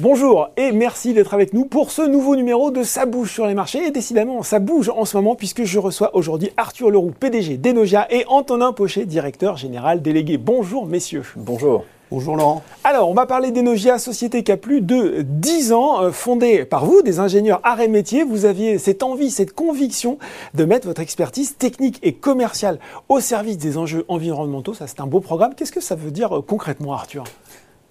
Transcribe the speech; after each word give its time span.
Bonjour 0.00 0.50
et 0.56 0.70
merci 0.70 1.12
d'être 1.12 1.34
avec 1.34 1.52
nous 1.52 1.64
pour 1.64 1.90
ce 1.90 2.02
nouveau 2.02 2.36
numéro 2.36 2.70
de 2.70 2.84
Ça 2.84 3.04
bouge 3.04 3.32
sur 3.32 3.48
les 3.48 3.54
marchés. 3.54 3.84
Et 3.84 3.90
décidément, 3.90 4.44
ça 4.44 4.60
bouge 4.60 4.90
en 4.90 5.04
ce 5.04 5.16
moment 5.16 5.34
puisque 5.34 5.64
je 5.64 5.80
reçois 5.80 6.14
aujourd'hui 6.14 6.50
Arthur 6.56 6.92
Leroux, 6.92 7.10
PDG 7.18 7.56
d'Enogia 7.56 8.06
et 8.08 8.24
Antonin 8.28 8.72
Pochet, 8.72 9.06
directeur 9.06 9.56
général 9.56 10.00
délégué. 10.00 10.38
Bonjour 10.38 10.86
messieurs. 10.86 11.24
Bonjour. 11.34 11.84
Bonjour 12.12 12.36
Laurent. 12.36 12.62
Alors, 12.84 13.10
on 13.10 13.14
va 13.14 13.26
parler 13.26 13.50
d'Enogia, 13.50 13.98
société 13.98 14.44
qui 14.44 14.52
a 14.52 14.56
plus 14.56 14.82
de 14.82 15.22
10 15.22 15.72
ans, 15.72 16.00
euh, 16.00 16.10
fondée 16.12 16.64
par 16.64 16.86
vous, 16.86 17.02
des 17.02 17.18
ingénieurs 17.18 17.60
arts 17.64 17.80
et 17.80 17.88
métiers. 17.88 18.22
Vous 18.22 18.44
aviez 18.44 18.78
cette 18.78 19.02
envie, 19.02 19.32
cette 19.32 19.52
conviction 19.52 20.18
de 20.54 20.64
mettre 20.64 20.86
votre 20.86 21.00
expertise 21.00 21.56
technique 21.56 21.98
et 22.04 22.12
commerciale 22.12 22.78
au 23.08 23.18
service 23.18 23.58
des 23.58 23.76
enjeux 23.76 24.04
environnementaux. 24.06 24.74
Ça, 24.74 24.86
c'est 24.86 25.00
un 25.00 25.08
beau 25.08 25.20
programme. 25.20 25.54
Qu'est-ce 25.56 25.72
que 25.72 25.82
ça 25.82 25.96
veut 25.96 26.12
dire 26.12 26.38
euh, 26.38 26.40
concrètement, 26.40 26.92
Arthur? 26.92 27.24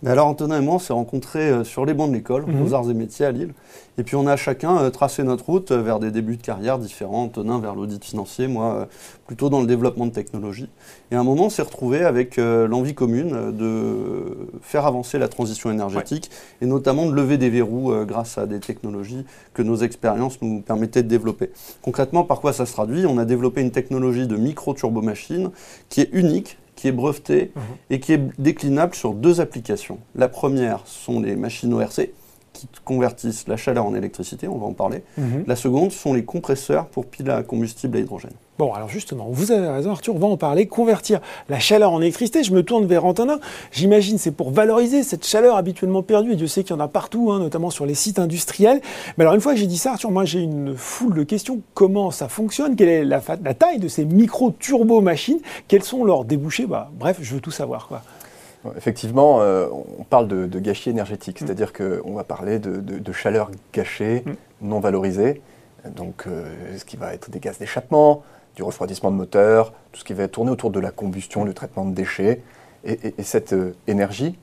Alors 0.06 0.28
Antonin 0.28 0.60
et 0.60 0.64
moi, 0.64 0.76
on 0.76 0.80
s'est 0.80 0.94
rencontrés 0.94 1.50
euh, 1.50 1.64
sur 1.64 1.84
les 1.86 1.94
bancs 1.96 2.10
de 2.10 2.16
l'école, 2.16 2.46
Mhm. 2.46 2.62
aux 2.62 2.74
arts 2.76 2.90
et 2.90 2.94
métiers 2.94 3.26
à 3.26 3.32
Lille. 3.32 3.54
Et 3.98 4.04
puis 4.04 4.16
on 4.16 4.28
a 4.28 4.36
chacun 4.36 4.78
euh, 4.78 4.90
tracé 4.92 5.24
notre 5.24 5.46
route 5.46 5.72
euh, 5.72 5.82
vers 5.82 5.98
des 6.00 6.12
débuts 6.12 6.38
de 6.38 6.42
carrière 6.44 6.78
différents. 6.78 7.24
Antonin 7.24 7.60
vers 7.60 7.74
l'audit 7.74 8.04
financier, 8.06 8.48
moi 8.48 8.76
euh, 8.76 8.86
plutôt 9.26 9.50
dans 9.50 9.60
le 9.60 9.66
développement 9.66 10.06
de 10.06 10.12
technologie. 10.12 10.70
Et 11.10 11.16
à 11.16 11.20
un 11.20 11.24
moment, 11.24 11.46
on 11.46 11.50
s'est 11.50 11.64
retrouvés 11.64 12.04
avec 12.04 12.38
l'envie 12.38 12.94
commune 12.94 13.52
de 13.58 14.50
faire 14.62 14.86
avancer 14.86 15.18
la 15.18 15.28
transition 15.28 15.72
énergétique 15.72 16.30
et 16.62 16.66
notamment 16.66 17.08
de 17.08 17.14
lever 17.14 17.38
des 17.38 17.50
verrous 17.50 17.92
grâce 18.06 18.38
à 18.38 18.46
des 18.46 18.60
technologies 18.60 19.26
que 19.54 19.62
nos 19.64 19.78
expériences 19.78 20.42
nous 20.42 20.62
permettaient 20.62 21.04
de 21.04 21.08
développer. 21.10 21.50
Concrètement, 21.82 22.24
par 22.24 22.40
quoi 22.40 22.54
ça 22.54 22.66
se 22.66 22.72
traduit? 22.74 23.06
On 23.06 23.18
a 23.18 23.26
développé 23.26 23.62
une 23.62 23.72
technologie 23.72 24.28
de 24.28 24.36
micro-turbomachine 24.38 25.50
qui 25.90 26.02
est 26.02 26.10
unique 26.14 26.58
qui 26.78 26.88
est 26.88 26.92
brevetée 26.94 27.52
Mhm. 27.56 27.62
et 27.90 28.00
qui 28.00 28.14
est 28.14 28.22
déclinable 28.40 28.96
sur 28.96 29.14
deux 29.14 29.42
applications. 29.42 30.00
La 30.16 30.30
première 30.30 30.82
sont 30.86 31.20
les 31.20 31.36
machines 31.36 31.74
ORC 31.74 32.10
qui 32.58 32.68
convertissent 32.84 33.48
la 33.48 33.58
chaleur 33.58 33.86
en 33.86 33.94
électricité, 33.94 34.48
on 34.48 34.58
va 34.58 34.66
en 34.66 34.74
parler. 34.74 35.04
La 35.46 35.56
seconde 35.56 35.92
sont 35.92 36.14
les 36.14 36.24
compresseurs 36.24 36.88
pour 36.88 37.06
piles 37.06 37.30
à 37.30 37.44
combustible 37.44 37.98
à 37.98 38.00
hydrogène. 38.00 38.32
Bon, 38.58 38.74
alors 38.74 38.90
justement, 38.90 39.28
vous 39.30 39.52
avez 39.52 39.68
raison, 39.68 39.92
Arthur, 39.92 40.16
on 40.16 40.20
va 40.20 40.26
en 40.26 40.38
parler. 40.38 40.66
Convertir 40.66 41.20
la 41.48 41.60
chaleur 41.60 41.92
en 41.92 42.02
électricité, 42.02 42.44
je 42.44 42.52
me 42.54 42.64
tourne 42.64 42.88
vers 42.88 43.06
Antonin. 43.06 43.40
J'imagine 43.72 44.18
c'est 44.18 44.32
pour 44.32 44.50
valoriser 44.50 45.04
cette 45.04 45.28
chaleur 45.28 45.58
habituellement 45.58 46.02
perdue, 46.02 46.32
et 46.32 46.36
Dieu 46.36 46.48
sait 46.48 46.64
qu'il 46.64 46.76
y 46.76 46.80
en 46.80 46.82
a 46.82 46.88
partout, 46.88 47.32
hein, 47.32 47.38
notamment 47.38 47.70
sur 47.70 47.86
les 47.86 47.94
sites 47.94 48.18
industriels. 48.18 48.82
Mais 49.18 49.26
alors, 49.26 49.36
une 49.36 49.42
fois 49.42 49.54
que 49.54 49.60
j'ai 49.60 49.68
dit 49.68 49.78
ça, 49.78 49.92
Arthur, 49.92 50.10
moi 50.10 50.26
j'ai 50.26 50.40
une 50.40 50.76
foule 50.76 51.14
de 51.14 51.24
questions. 51.24 51.62
Comment 51.76 52.10
ça 52.10 52.30
fonctionne? 52.30 52.76
Quelle 52.76 52.90
est 52.90 53.06
la, 53.06 53.22
taille 53.22 53.78
de 53.78 53.88
ces 53.88 54.06
micro-turbo-machines? 54.06 55.40
Quels 55.68 55.84
sont 55.84 56.04
leurs 56.04 56.26
débouchés? 56.26 56.66
Bah, 56.66 56.90
Bref, 56.98 57.18
je 57.22 57.36
veux 57.36 57.42
tout 57.42 57.52
savoir. 57.52 57.88
Quoi. 57.88 58.02
Effectivement, 58.76 59.42
euh, 59.42 59.68
on 60.00 60.04
parle 60.04 60.28
de, 60.28 60.46
de 60.48 60.60
gâchis 60.60 60.90
énergétique, 60.90 61.40
c'est-à-dire 61.40 61.72
qu'on 61.74 62.14
va 62.14 62.24
parler 62.24 62.60
de, 62.60 62.78
de- 62.78 63.00
de 63.00 63.12
chaleur 63.12 63.50
gâchée, 63.74 64.24
non 64.62 64.80
valorisée, 64.80 65.42
donc 65.96 66.26
euh, 66.28 66.50
ce 66.78 66.84
qui 66.86 66.98
va 66.98 67.14
être 67.14 67.30
des 67.30 67.40
gaz 67.40 67.58
d'échappement, 67.60 68.24
du 68.56 68.64
refroidissement 68.64 69.12
de 69.12 69.16
moteur, 69.16 69.72
tout 69.92 70.00
ce 70.00 70.04
qui 70.04 70.14
va 70.14 70.28
tourner 70.28 70.52
autour 70.52 70.72
de 70.72 70.80
la 70.80 70.92
combustion, 70.92 71.44
le 71.44 71.54
traitement 71.54 71.86
de 71.86 71.94
déchets. 71.94 72.42
Et, 72.84 72.94
et- 72.94 73.16
et 73.18 73.24
cette 73.24 73.54
euh, 73.54 73.76
énergie, 73.88 74.38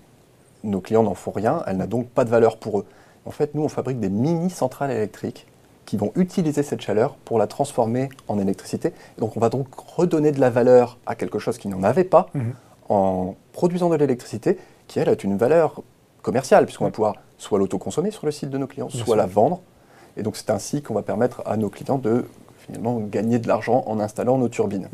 nos 0.63 0.81
clients 0.81 1.03
n'en 1.03 1.15
font 1.15 1.31
rien, 1.33 1.63
elle 1.67 1.77
n'a 1.77 1.87
donc 1.87 2.09
pas 2.09 2.25
de 2.25 2.31
valeur 2.31 2.57
pour 2.57 2.79
eux. 2.81 2.87
En 3.27 3.31
fait, 3.31 3.55
nous, 3.55 3.63
on 3.63 3.69
fabrique 3.69 4.01
des 4.01 4.09
mini-centrales 4.11 4.91
électriques 4.91 5.47
qui 5.87 5.97
vont 5.99 6.13
utiliser 6.17 6.63
cette 6.63 6.81
chaleur 6.81 7.15
pour 7.27 7.39
la 7.39 7.47
transformer 7.47 8.09
en 8.29 8.39
électricité. 8.39 8.93
Donc 9.19 9.37
on 9.37 9.41
va 9.41 9.51
donc 9.51 9.67
redonner 9.75 10.33
de 10.33 10.41
la 10.41 10.49
valeur 10.49 10.97
à 11.05 11.15
quelque 11.15 11.39
chose 11.39 11.59
qui 11.59 11.69
n'en 11.69 11.83
avait 11.83 12.05
pas 12.05 12.29
en 12.89 13.35
produisant 13.53 13.89
de 13.89 13.97
l'électricité 13.97 14.59
qui, 14.89 14.99
elle, 14.99 15.09
a 15.09 15.15
une 15.23 15.37
valeur 15.37 15.83
commerciale, 16.23 16.65
puisqu'on 16.67 16.85
va 16.85 16.91
pouvoir 16.91 17.15
soit 17.39 17.59
l'autoconsommer 17.59 18.11
sur 18.11 18.27
le 18.27 18.33
site 18.33 18.51
de 18.51 18.59
nos 18.59 18.67
clients, 18.67 18.87
Bien 18.87 18.97
soit 18.99 19.07
sûr. 19.07 19.17
la 19.17 19.27
vendre. 19.27 19.61
Et 20.17 20.23
donc 20.23 20.37
c'est 20.37 20.51
ainsi 20.51 20.83
qu'on 20.83 20.95
va 20.95 21.03
permettre 21.03 21.43
à 21.45 21.57
nos 21.57 21.69
clients 21.71 21.99
de 21.99 22.25
finalement 22.59 22.99
gagner 23.01 23.39
de 23.39 23.49
l'argent 23.49 23.85
en 23.87 24.01
installant 24.01 24.39
nos 24.39 24.49
turbines. 24.49 24.89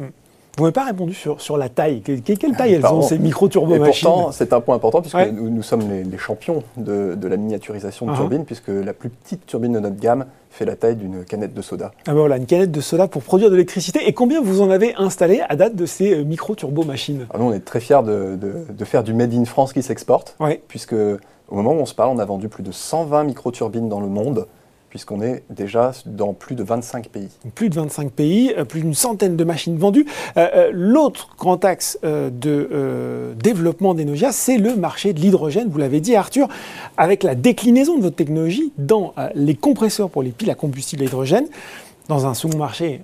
Vous 0.57 0.65
m'avez 0.65 0.73
pas 0.73 0.85
répondu 0.85 1.15
sur, 1.15 1.41
sur 1.41 1.57
la 1.57 1.69
taille. 1.69 2.03
Que- 2.03 2.19
que- 2.19 2.33
quelle 2.35 2.57
taille 2.57 2.75
elles 2.75 2.81
Pardon. 2.83 2.99
ont, 2.99 3.03
ces 3.03 3.15
Et 3.15 3.19
micro-turbo-machines 3.19 4.09
pourtant, 4.09 4.33
c'est 4.33 4.53
un 4.53 4.61
point 4.61 4.75
important, 4.77 5.01
puisque 5.01 5.17
Ouais. 5.17 5.31
nous, 5.33 5.49
nous 5.49 5.63
sommes 5.63 5.89
les, 5.89 6.05
les 6.05 6.19
champions 6.19 6.63
de, 6.77 7.15
de 7.15 7.29
la 7.29 7.37
miniaturisation 7.37 8.07
de 8.07 8.11
Uh-huh. 8.13 8.17
turbines, 8.17 8.45
puisque 8.45 8.69
la 8.69 8.93
plus 8.93 9.09
petite 9.11 9.47
turbine 9.47 9.73
de 9.73 9.79
notre 9.81 9.97
gamme 9.99 10.27
fait 10.51 10.65
la 10.65 10.77
taille 10.77 10.97
d'une 10.97 11.25
canette 11.25 11.55
de 11.55 11.63
soda. 11.63 11.93
Ah 12.07 12.13
ben 12.13 12.15
voilà, 12.21 12.37
une 12.37 12.47
canette 12.47 12.73
de 12.73 12.81
soda 12.81 13.07
pour 13.09 13.23
produire 13.23 13.49
de 13.51 13.55
l'électricité. 13.55 14.01
Et 14.09 14.13
combien 14.13 14.43
vous 14.43 14.61
en 14.61 14.71
avez 14.71 14.95
installé 14.97 15.41
à 15.49 15.55
date 15.57 15.77
de 15.77 15.87
ces 15.87 16.13
euh, 16.13 16.25
micro-turbo-machines 16.25 17.27
Alors 17.31 17.47
nous, 17.47 17.53
on 17.53 17.55
est 17.55 17.65
très 17.65 17.81
fiers 17.81 18.03
de, 18.05 18.37
de- 18.37 18.73
de 18.73 18.85
faire 18.85 19.03
du 19.05 19.15
Made 19.15 19.33
in 19.33 19.45
France 19.45 19.73
qui 19.73 19.83
s'exporte, 19.83 20.35
Ouais. 20.41 20.61
puisque 20.69 20.93
au 20.95 21.55
moment 21.55 21.73
où 21.73 21.77
on 21.79 21.87
se 21.87 21.95
parle, 21.95 22.11
on 22.11 22.19
a 22.19 22.25
vendu 22.25 22.49
plus 22.49 22.63
de 22.65 22.73
120 22.73 23.25
microturbines 23.25 23.89
dans 23.89 24.01
le 24.01 24.09
monde, 24.09 24.47
puisqu'on 24.91 25.23
est 25.23 25.45
déjà 25.49 25.93
dans 26.05 26.35
plus 26.35 26.57
de 26.57 26.65
25 26.65 27.09
pays. 27.09 27.29
plus 27.55 27.71
de 27.71 27.77
25 27.77 28.11
pays, 28.11 28.53
euh, 28.59 28.65
plus 28.65 28.81
d'une 28.83 28.95
centaine 28.95 29.37
de 29.37 29.45
machines 29.45 29.79
vendues. 29.79 30.05
Euh, 30.37 30.49
euh, 30.55 30.71
L'autre 30.75 31.31
grand 31.39 31.65
axe 31.65 31.99
de 32.03 33.35
développement 33.41 33.95
d'Enogia, 33.95 34.33
c'est 34.33 34.59
le 34.59 34.75
marché 34.75 35.13
de 35.13 35.21
l'hydrogène. 35.21 35.69
Vous 35.69 35.79
l'avez 35.79 36.01
dit, 36.01 36.17
Arthur, 36.17 36.49
avec 36.97 37.23
la 37.23 37.37
déclinaison 37.37 37.97
de 37.97 38.03
votre 38.03 38.17
technologie 38.17 38.73
dans 38.79 39.15
les 39.35 39.55
compresseurs 39.55 40.11
pour 40.11 40.23
les 40.23 40.31
piles 40.31 40.51
à 40.51 40.55
combustible 40.57 41.03
à 41.03 41.07
hydrogène, 41.07 41.47
dans 42.09 42.27
un 42.27 42.35
second 42.35 42.59
marché. 42.59 43.01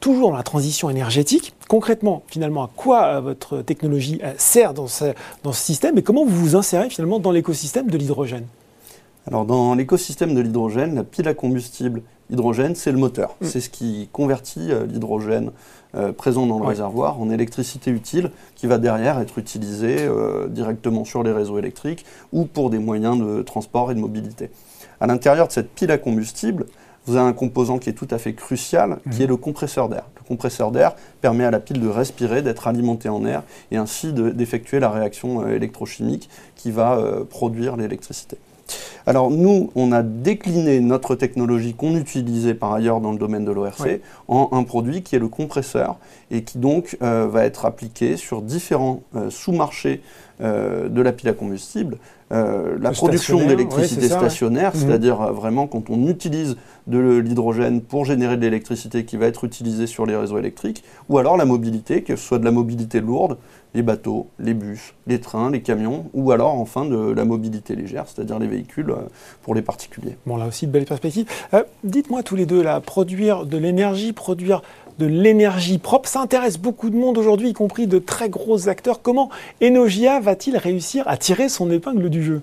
Toujours 0.00 0.30
dans 0.30 0.36
la 0.36 0.42
transition 0.42 0.88
énergétique. 0.88 1.52
Concrètement, 1.68 2.22
finalement, 2.28 2.64
à 2.64 2.70
quoi 2.74 3.20
votre 3.20 3.60
technologie 3.60 4.20
sert 4.38 4.72
dans 4.72 4.86
ce 4.86 5.12
système 5.52 5.98
et 5.98 6.02
comment 6.02 6.24
vous 6.24 6.36
vous 6.36 6.56
insérez 6.56 6.88
finalement 6.88 7.18
dans 7.18 7.32
l'écosystème 7.32 7.88
de 7.88 7.98
l'hydrogène? 7.98 8.46
Alors 9.26 9.44
dans 9.44 9.74
l'écosystème 9.74 10.34
de 10.34 10.40
l'hydrogène, 10.40 10.94
la 10.94 11.04
pile 11.04 11.26
à 11.28 11.34
combustible 11.34 12.02
hydrogène, 12.30 12.74
c'est 12.74 12.92
le 12.92 12.98
moteur. 12.98 13.34
Mm. 13.40 13.46
C'est 13.46 13.60
ce 13.60 13.70
qui 13.70 14.08
convertit 14.12 14.70
euh, 14.72 14.86
l'hydrogène 14.86 15.50
euh, 15.96 16.12
présent 16.12 16.46
dans 16.46 16.58
le 16.58 16.62
Ouais. 16.62 16.68
réservoir 16.70 17.20
en 17.20 17.30
électricité 17.30 17.90
utile 17.90 18.30
qui 18.54 18.66
va 18.66 18.78
derrière 18.78 19.18
être 19.18 19.38
utilisée 19.38 19.96
euh, 20.00 20.46
directement 20.48 21.04
sur 21.04 21.22
les 21.22 21.32
réseaux 21.32 21.58
électriques 21.58 22.04
ou 22.32 22.44
pour 22.44 22.70
des 22.70 22.78
moyens 22.78 23.18
de 23.18 23.42
transport 23.42 23.90
et 23.90 23.94
de 23.94 24.00
mobilité. 24.00 24.50
À 25.00 25.06
l'intérieur 25.06 25.48
de 25.48 25.52
cette 25.52 25.70
pile 25.70 25.90
à 25.90 25.98
combustible, 25.98 26.66
vous 27.06 27.16
avez 27.16 27.28
un 27.28 27.32
composant 27.32 27.78
qui 27.78 27.88
est 27.90 27.92
tout 27.94 28.08
à 28.10 28.18
fait 28.18 28.32
crucial, 28.34 28.98
qui 29.10 29.18
Mhm. 29.18 29.22
est 29.22 29.26
le 29.26 29.36
compresseur 29.36 29.88
d'air. 29.88 30.04
Le 30.20 30.26
compresseur 30.26 30.70
d'air 30.72 30.94
permet 31.20 31.44
à 31.44 31.50
la 31.52 31.60
pile 31.60 31.80
de 31.80 31.88
respirer, 31.88 32.42
d'être 32.42 32.66
alimentée 32.66 33.08
en 33.08 33.24
air 33.24 33.42
et 33.70 33.76
ainsi 33.76 34.12
de- 34.12 34.30
d'effectuer 34.30 34.80
la 34.80 34.90
réaction 34.90 35.46
électrochimique 35.48 36.28
qui 36.56 36.70
va 36.72 37.00
produire 37.30 37.76
l'électricité. 37.76 38.38
Alors 39.06 39.30
nous, 39.30 39.70
on 39.76 39.92
a 39.92 40.02
décliné 40.02 40.80
notre 40.80 41.14
technologie 41.14 41.74
qu'on 41.74 41.96
utilisait 41.96 42.54
par 42.54 42.72
ailleurs 42.72 43.00
dans 43.00 43.12
le 43.12 43.18
domaine 43.18 43.44
de 43.44 43.52
l'ORC 43.52 44.00
en 44.26 44.48
un 44.52 44.64
produit 44.64 45.02
qui 45.02 45.14
est 45.14 45.20
le 45.20 45.28
compresseur 45.28 45.98
et 46.30 46.42
qui 46.42 46.58
donc 46.58 46.96
euh, 47.02 47.28
va 47.28 47.44
être 47.44 47.66
appliqué 47.66 48.16
sur 48.16 48.42
différents 48.42 49.02
euh, 49.14 49.30
sous-marchés 49.30 50.02
euh, 50.40 50.88
de 50.88 51.00
la 51.02 51.12
pile 51.12 51.28
à 51.28 51.32
combustible. 51.32 51.98
Euh, 52.32 52.76
la 52.80 52.90
production 52.90 53.38
d'électricité 53.46 54.06
ouais, 54.06 54.12
ouais. 54.12 54.18
stationnaire, 54.18 54.72
Mhm. 54.74 54.80
c'est-à-dire 54.80 55.22
euh, 55.22 55.30
vraiment 55.32 55.66
quand 55.68 55.90
on 55.90 56.08
utilise 56.08 56.56
de 56.88 56.98
l'hydrogène 57.18 57.80
pour 57.80 58.04
générer 58.04 58.36
de 58.36 58.42
l'électricité 58.42 59.04
qui 59.04 59.16
va 59.16 59.26
être 59.26 59.44
utilisée 59.44 59.86
sur 59.86 60.06
les 60.06 60.16
réseaux 60.16 60.38
électriques, 60.38 60.82
ou 61.08 61.18
alors 61.18 61.36
la 61.36 61.44
mobilité, 61.44 62.02
que 62.02 62.16
ce 62.16 62.24
soit 62.26 62.38
de 62.38 62.44
la 62.44 62.50
mobilité 62.50 63.00
lourde, 63.00 63.38
les 63.74 63.82
bateaux, 63.82 64.26
les 64.40 64.54
bus, 64.54 64.94
les 65.06 65.20
trains, 65.20 65.50
les 65.50 65.60
camions, 65.60 66.06
ou 66.14 66.32
alors 66.32 66.54
enfin 66.54 66.84
de 66.84 66.96
la 67.12 67.24
mobilité 67.24 67.76
légère, 67.76 68.06
c'est-à-dire 68.08 68.38
les 68.38 68.46
véhicules 68.48 68.92
pour 69.42 69.54
les 69.54 69.62
particuliers. 69.62 70.16
Bon, 70.26 70.36
là 70.36 70.46
aussi, 70.46 70.66
de 70.66 70.72
belles 70.72 70.86
perspectives. 70.86 71.26
Euh, 71.54 71.62
Dites-moi 71.84 72.22
tous 72.22 72.36
les 72.36 72.46
deux, 72.46 72.62
là, 72.62 72.80
produire 72.80 73.44
de 73.46 73.56
l'énergie, 73.58 74.12
produire 74.12 74.62
de 74.98 75.04
l'énergie 75.04 75.76
propre, 75.76 76.08
ça 76.08 76.22
intéresse 76.22 76.56
beaucoup 76.56 76.88
de 76.88 76.96
monde 76.96 77.18
aujourd'hui, 77.18 77.50
y 77.50 77.52
compris 77.52 77.86
de 77.86 77.98
très 77.98 78.30
gros 78.30 78.70
acteurs. 78.70 79.02
Comment 79.02 79.28
Enogia 79.62 80.20
va-t-il 80.26 80.56
réussir 80.56 81.04
à 81.06 81.16
tirer 81.16 81.48
son 81.48 81.70
épingle 81.70 82.10
du 82.10 82.22
jeu? 82.22 82.42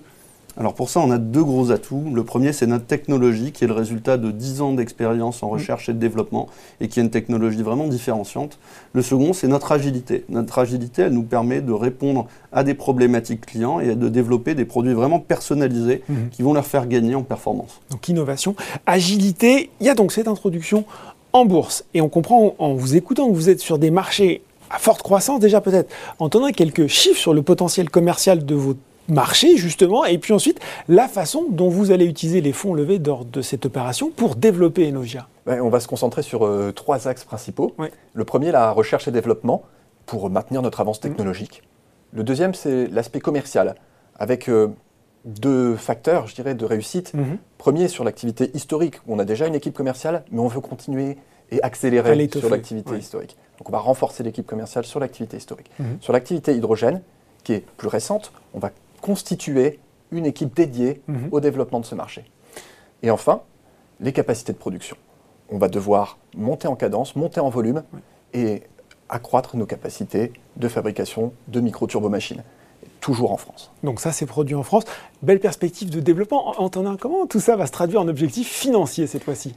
Alors 0.56 0.72
pour 0.72 0.88
ça, 0.88 1.00
on 1.00 1.10
a 1.10 1.18
deux 1.18 1.42
gros 1.42 1.70
atouts. 1.72 2.04
Le 2.14 2.22
premier, 2.24 2.52
c'est 2.52 2.66
notre 2.68 2.86
technologie, 2.86 3.50
qui 3.52 3.64
est 3.64 3.66
le 3.66 3.72
résultat 3.74 4.16
de 4.16 4.30
10 4.30 4.60
ans 4.62 4.72
d'expérience 4.72 5.42
en 5.42 5.48
recherche 5.48 5.88
et 5.88 5.92
de 5.92 5.98
développement, 5.98 6.46
et 6.80 6.86
qui 6.88 7.00
est 7.00 7.02
une 7.02 7.10
technologie 7.10 7.60
vraiment 7.62 7.88
différenciante. 7.88 8.58
Le 8.92 9.02
second, 9.02 9.32
c'est 9.32 9.48
notre 9.48 9.72
agilité. 9.72 10.24
Notre 10.28 10.58
agilité, 10.60 11.02
elle 11.02 11.12
nous 11.12 11.24
permet 11.24 11.60
de 11.60 11.72
répondre 11.72 12.26
à 12.52 12.62
des 12.62 12.74
problématiques 12.74 13.44
clients 13.44 13.80
et 13.80 13.96
de 13.96 14.08
développer 14.08 14.54
des 14.54 14.64
produits 14.64 14.94
vraiment 14.94 15.18
personnalisés 15.18 16.02
Mhm. 16.08 16.28
qui 16.30 16.42
vont 16.42 16.54
leur 16.54 16.66
faire 16.66 16.86
gagner 16.86 17.16
en 17.16 17.22
performance. 17.24 17.80
Donc 17.90 18.08
innovation, 18.08 18.54
agilité. 18.86 19.70
Il 19.80 19.86
y 19.86 19.90
a 19.90 19.94
donc 19.94 20.12
cette 20.12 20.28
introduction 20.28 20.84
en 21.32 21.44
bourse. 21.46 21.84
Et 21.94 22.00
on 22.00 22.08
comprend 22.08 22.54
en 22.60 22.74
vous 22.74 22.94
écoutant 22.94 23.28
que 23.28 23.34
vous 23.34 23.50
êtes 23.50 23.58
sur 23.60 23.78
des 23.78 23.90
marchés 23.90 24.40
à 24.74 24.78
forte 24.78 25.02
croissance. 25.02 25.40
Déjà 25.40 25.60
peut-être, 25.60 25.90
Antonin, 26.18 26.52
quelques 26.52 26.86
chiffres 26.86 27.20
sur 27.20 27.34
le 27.34 27.42
potentiel 27.42 27.90
commercial 27.90 28.44
de 28.44 28.54
vos 28.54 28.74
marchés, 29.08 29.56
justement, 29.56 30.04
et 30.04 30.18
puis 30.18 30.32
ensuite 30.32 30.60
la 30.88 31.08
façon 31.08 31.46
dont 31.50 31.68
vous 31.68 31.90
allez 31.90 32.06
utiliser 32.06 32.40
les 32.40 32.52
fonds 32.52 32.74
levés 32.74 32.98
lors 32.98 33.24
de 33.24 33.42
cette 33.42 33.66
opération 33.66 34.10
pour 34.10 34.34
développer 34.34 34.88
Enogia. 34.88 35.28
Ouais, 35.46 35.60
on 35.60 35.68
va 35.68 35.80
se 35.80 35.88
concentrer 35.88 36.22
sur 36.22 36.46
euh, 36.46 36.72
trois 36.72 37.06
axes 37.06 37.24
principaux. 37.24 37.74
Le 38.14 38.24
premier, 38.24 38.50
la 38.50 38.70
recherche 38.70 39.06
et 39.06 39.10
développement, 39.10 39.62
pour 40.06 40.30
maintenir 40.30 40.62
notre 40.62 40.80
avance 40.80 41.00
technologique. 41.00 41.62
Le 42.12 42.24
deuxième, 42.24 42.54
c'est 42.54 42.86
l'aspect 42.86 43.20
commercial, 43.20 43.74
avec 44.18 44.48
euh, 44.48 44.68
deux 45.24 45.76
facteurs, 45.76 46.26
je 46.26 46.34
dirais, 46.34 46.54
de 46.54 46.64
réussite. 46.64 47.12
Mhm. 47.14 47.38
Premier, 47.58 47.88
sur 47.88 48.04
l'activité 48.04 48.50
historique, 48.54 48.96
on 49.06 49.18
a 49.18 49.24
déjà 49.24 49.46
une 49.46 49.54
équipe 49.54 49.74
commerciale, 49.74 50.24
mais 50.30 50.40
on 50.40 50.48
veut 50.48 50.60
continuer 50.60 51.16
et 51.50 51.62
accélérer 51.62 52.28
sur 52.30 52.50
l'activité 52.50 52.96
historique. 52.96 53.36
Donc 53.58 53.68
on 53.68 53.72
va 53.72 53.78
renforcer 53.78 54.22
l'équipe 54.22 54.46
commerciale 54.46 54.84
sur 54.84 55.00
l'activité 55.00 55.36
historique. 55.36 55.70
Mhm. 55.78 55.98
Sur 56.00 56.12
l'activité 56.12 56.54
hydrogène, 56.54 57.02
qui 57.44 57.52
est 57.52 57.60
plus 57.76 57.88
récente, 57.88 58.32
on 58.54 58.58
va 58.58 58.70
constituer 59.00 59.78
une 60.10 60.26
équipe 60.26 60.54
dédiée 60.54 61.02
Mhm. 61.06 61.28
au 61.30 61.40
développement 61.40 61.80
de 61.80 61.86
ce 61.86 61.94
marché. 61.94 62.24
Et 63.02 63.10
enfin, 63.10 63.42
les 64.00 64.12
capacités 64.12 64.52
de 64.52 64.58
production. 64.58 64.96
On 65.50 65.58
va 65.58 65.68
devoir 65.68 66.18
monter 66.36 66.68
en 66.68 66.74
cadence, 66.74 67.14
monter 67.16 67.40
en 67.40 67.50
volume 67.50 67.82
et 68.32 68.62
accroître 69.08 69.56
nos 69.56 69.66
capacités 69.66 70.32
de 70.56 70.68
fabrication 70.68 71.32
de 71.48 71.60
micro-turbomachines, 71.60 72.42
toujours 73.00 73.30
en 73.32 73.36
France. 73.36 73.70
Donc 73.82 74.00
ça, 74.00 74.10
c'est 74.10 74.24
produit 74.26 74.54
en 74.54 74.62
France. 74.62 74.84
Belle 75.22 75.38
perspective 75.40 75.90
de 75.90 76.00
développement. 76.00 76.58
Antonin, 76.60 76.96
comment 76.96 77.26
tout 77.26 77.40
ça 77.40 77.54
va 77.56 77.66
se 77.66 77.72
traduire 77.72 78.00
en 78.00 78.08
objectifs 78.08 78.48
financiers 78.50 79.06
cette 79.06 79.22
fois-ci? 79.24 79.54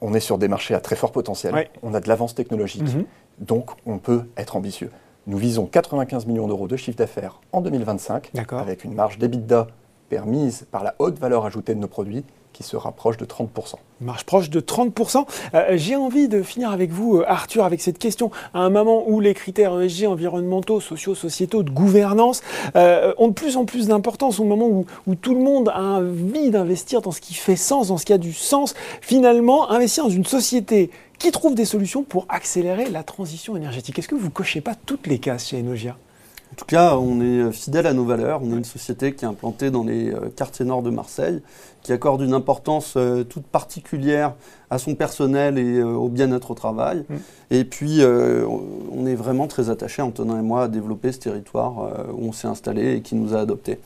On 0.00 0.14
est 0.14 0.20
sur 0.20 0.38
des 0.38 0.48
marchés 0.48 0.74
à 0.74 0.80
très 0.80 0.96
fort 0.96 1.12
potentiel, 1.12 1.54
Ouais. 1.54 1.70
on 1.82 1.92
a 1.94 2.00
de 2.00 2.08
l'avance 2.08 2.34
technologique, 2.34 2.82
Mhm. 2.94 3.04
donc 3.40 3.70
on 3.86 3.98
peut 3.98 4.22
être 4.36 4.56
ambitieux. 4.56 4.90
Nous 5.26 5.36
visons 5.38 5.66
95 5.66 6.26
millions 6.26 6.46
d'euros 6.46 6.68
de 6.68 6.76
chiffre 6.76 6.96
d'affaires 6.96 7.40
en 7.52 7.60
2025, 7.60 8.30
D'accord. 8.34 8.60
avec 8.60 8.84
une 8.84 8.94
marge 8.94 9.18
d'EBITDA 9.18 9.66
permise 10.08 10.66
par 10.70 10.84
la 10.84 10.94
haute 10.98 11.18
valeur 11.18 11.44
ajoutée 11.44 11.74
de 11.74 11.80
nos 11.80 11.88
produits 11.88 12.24
qui 12.58 12.64
se 12.64 12.76
rapproche 12.76 13.16
de 13.18 13.24
30%. 13.24 13.76
Marge 14.00 14.24
proche 14.24 14.50
de 14.50 14.58
30%. 14.58 15.26
Euh, 15.54 15.74
J'ai 15.76 15.94
envie 15.94 16.26
de 16.26 16.42
finir 16.42 16.72
avec 16.72 16.90
vous, 16.90 17.18
euh, 17.18 17.24
Arthur, 17.28 17.64
avec 17.64 17.80
cette 17.80 18.00
question. 18.00 18.32
À 18.52 18.58
un 18.58 18.68
moment 18.68 19.04
où 19.06 19.20
les 19.20 19.32
critères 19.32 19.80
ESG 19.80 20.08
environnementaux, 20.08 20.80
sociaux, 20.80 21.14
sociétaux, 21.14 21.62
de 21.62 21.70
gouvernance 21.70 22.42
euh, 22.74 23.14
ont 23.16 23.28
de 23.28 23.32
plus 23.32 23.56
en 23.56 23.64
plus 23.64 23.86
d'importance, 23.86 24.40
au 24.40 24.44
moment 24.44 24.66
où, 24.66 24.86
où 25.06 25.14
tout 25.14 25.34
le 25.34 25.40
monde 25.40 25.68
a 25.68 26.00
envie 26.00 26.50
d'investir 26.50 27.00
dans 27.00 27.12
ce 27.12 27.20
qui 27.20 27.34
fait 27.34 27.54
sens, 27.54 27.88
dans 27.88 27.96
ce 27.96 28.04
qui 28.04 28.12
a 28.12 28.18
du 28.18 28.32
sens, 28.32 28.74
finalement, 29.00 29.70
investir 29.70 30.02
dans 30.02 30.10
une 30.10 30.26
société 30.26 30.90
qui 31.20 31.30
trouve 31.30 31.54
des 31.54 31.64
solutions 31.64 32.02
pour 32.02 32.26
accélérer 32.28 32.90
la 32.90 33.04
transition 33.04 33.56
énergétique. 33.56 34.00
Est-ce 34.00 34.08
que 34.08 34.16
vous 34.16 34.30
cochez 34.30 34.60
pas 34.60 34.74
toutes 34.74 35.06
les 35.06 35.20
cases 35.20 35.46
chez 35.46 35.60
Enogia? 35.60 35.96
En 36.52 36.54
tout 36.56 36.64
cas, 36.64 36.96
on 36.96 37.20
est 37.20 37.52
fidèle 37.52 37.86
à 37.86 37.92
nos 37.92 38.04
valeurs. 38.04 38.40
On 38.42 38.52
est 38.52 38.56
une 38.56 38.64
société 38.64 39.14
qui 39.14 39.24
est 39.24 39.28
implantée 39.28 39.70
dans 39.70 39.84
les 39.84 40.10
euh, 40.12 40.28
quartiers 40.34 40.64
nord 40.64 40.82
de 40.82 40.90
Marseille, 40.90 41.40
qui 41.82 41.92
accorde 41.92 42.20
une 42.22 42.34
importance 42.34 42.94
euh, 42.96 43.22
toute 43.22 43.46
particulière 43.46 44.34
à 44.70 44.78
son 44.78 44.94
personnel 44.94 45.58
et 45.58 45.78
euh, 45.78 45.92
au 45.92 46.08
bien-être 46.08 46.50
au 46.50 46.54
travail. 46.54 47.04
Mm. 47.08 47.14
Et 47.50 47.64
puis, 47.64 48.02
euh, 48.02 48.46
on 48.46 49.06
est 49.06 49.14
vraiment 49.14 49.46
très 49.46 49.70
attachés, 49.70 50.02
Antonin 50.02 50.38
et 50.38 50.42
moi, 50.42 50.64
à 50.64 50.68
développer 50.68 51.12
ce 51.12 51.18
territoire 51.18 51.80
euh, 51.80 52.12
où 52.12 52.28
on 52.28 52.32
s'est 52.32 52.48
installé 52.48 52.94
et 52.96 53.02
qui 53.02 53.14
nous 53.14 53.34
a 53.34 53.40
adoptés. 53.40 53.78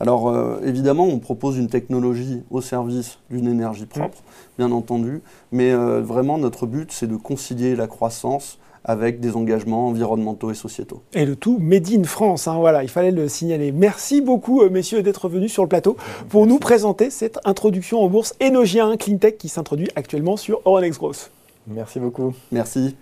Alors, 0.00 0.30
euh, 0.30 0.60
évidemment, 0.64 1.04
on 1.04 1.18
propose 1.18 1.58
une 1.58 1.68
technologie 1.68 2.42
au 2.50 2.62
service 2.62 3.18
d'une 3.30 3.46
énergie 3.46 3.84
propre, 3.84 4.18
bien 4.58 4.72
entendu, 4.72 5.20
mais 5.52 5.72
euh, 5.72 6.00
vraiment, 6.00 6.38
notre 6.38 6.66
but, 6.66 6.90
c'est 6.90 7.06
de 7.06 7.16
concilier 7.16 7.76
la 7.76 7.86
croissance 7.86 8.58
avec 8.84 9.20
des 9.20 9.36
engagements 9.36 9.88
environnementaux 9.88 10.50
et 10.50 10.54
sociétaux. 10.54 11.02
Et 11.12 11.24
le 11.24 11.36
tout 11.36 11.58
made 11.58 11.88
in 11.92 12.04
France, 12.04 12.48
hein, 12.48 12.56
voilà, 12.58 12.82
il 12.82 12.88
fallait 12.88 13.10
le 13.10 13.28
signaler. 13.28 13.72
Merci 13.72 14.20
beaucoup, 14.20 14.62
euh, 14.62 14.70
messieurs, 14.70 15.02
d'être 15.02 15.28
venus 15.28 15.52
sur 15.52 15.62
le 15.62 15.68
plateau 15.68 15.96
pour 16.28 16.46
nous 16.46 16.58
présenter 16.58 17.10
cette 17.10 17.38
introduction 17.44 18.00
en 18.02 18.08
bourse 18.08 18.34
Enogia, 18.42 18.86
un 18.86 18.96
cleantech 18.96 19.38
qui 19.38 19.48
s'introduit 19.48 19.88
actuellement 19.96 20.36
sur 20.36 20.60
Euronext 20.64 20.98
Growth. 20.98 21.30
Merci 21.66 22.00
beaucoup. 22.00 22.34
Merci. 22.52 22.96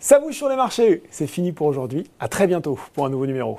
Ça 0.00 0.20
bouge 0.20 0.34
sur 0.34 0.48
les 0.48 0.56
marchés, 0.56 1.02
c'est 1.10 1.26
fini 1.26 1.52
pour 1.52 1.66
aujourd'hui. 1.66 2.04
À 2.20 2.28
très 2.28 2.46
bientôt 2.46 2.78
pour 2.94 3.04
un 3.04 3.10
nouveau 3.10 3.26
numéro. 3.26 3.58